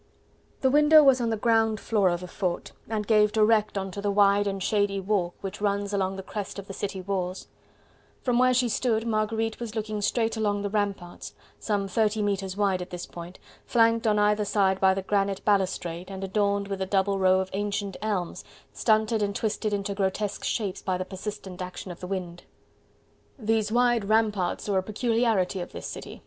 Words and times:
The 0.61 0.71
window 0.71 1.03
was 1.03 1.21
on 1.21 1.29
the 1.29 1.37
ground 1.37 1.79
floor 1.79 2.09
of 2.09 2.21
the 2.21 2.27
Fort, 2.27 2.71
and 2.89 3.05
gave 3.05 3.31
direct 3.31 3.77
onto 3.77 4.01
the 4.01 4.09
wide 4.09 4.47
and 4.47 4.57
shady 4.63 4.99
walk 4.99 5.35
which 5.41 5.61
runs 5.61 5.93
along 5.93 6.15
the 6.15 6.23
crest 6.23 6.57
of 6.57 6.65
the 6.65 6.73
city 6.73 6.99
walls; 7.01 7.45
from 8.23 8.39
where 8.39 8.51
she 8.55 8.67
stood 8.67 9.05
Marguerite 9.05 9.59
was 9.59 9.75
looking 9.75 10.01
straight 10.01 10.35
along 10.35 10.63
the 10.63 10.71
ramparts, 10.71 11.35
some 11.59 11.87
thirty 11.87 12.23
metres 12.23 12.57
wide 12.57 12.81
at 12.81 12.89
this 12.89 13.05
point, 13.05 13.37
flanked 13.67 14.07
on 14.07 14.17
either 14.17 14.43
side 14.43 14.79
by 14.79 14.95
the 14.95 15.03
granite 15.03 15.45
balustrade, 15.45 16.09
and 16.09 16.23
adorned 16.23 16.67
with 16.67 16.81
a 16.81 16.87
double 16.87 17.19
row 17.19 17.39
of 17.39 17.51
ancient 17.53 17.95
elms 18.01 18.43
stunted 18.73 19.21
and 19.21 19.35
twisted 19.35 19.71
into 19.71 19.93
grotesque 19.93 20.43
shapes 20.43 20.81
by 20.81 20.97
the 20.97 21.05
persistent 21.05 21.61
action 21.61 21.91
of 21.91 21.99
the 21.99 22.07
wind. 22.07 22.41
"These 23.37 23.71
wide 23.71 24.05
ramparts 24.05 24.67
are 24.67 24.79
a 24.79 24.81
peculiarity 24.81 25.59
of 25.61 25.73
this 25.73 25.85
city..." 25.85 26.19